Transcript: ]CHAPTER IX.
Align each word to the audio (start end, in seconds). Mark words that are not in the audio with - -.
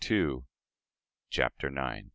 ]CHAPTER 1.29 1.69
IX. 1.77 2.07